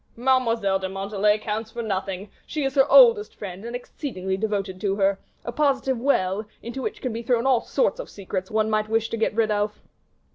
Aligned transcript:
"Mademoiselle 0.15 0.79
de 0.79 0.89
Montalais 0.89 1.37
counts 1.37 1.69
for 1.69 1.83
nothing; 1.83 2.31
she 2.47 2.63
is 2.63 2.73
her 2.73 2.91
oldest 2.91 3.35
friend, 3.35 3.63
and 3.63 3.75
exceedingly 3.75 4.35
devoted 4.35 4.81
to 4.81 4.95
her 4.95 5.19
a 5.45 5.51
positive 5.51 5.99
well, 6.01 6.43
into 6.63 6.81
which 6.81 7.03
can 7.03 7.13
be 7.13 7.21
thrown 7.21 7.45
all 7.45 7.61
sorts 7.61 7.99
of 7.99 8.09
secrets 8.09 8.49
one 8.49 8.67
might 8.67 8.89
wish 8.89 9.11
to 9.11 9.15
get 9.17 9.35
rid 9.35 9.51
of." 9.51 9.79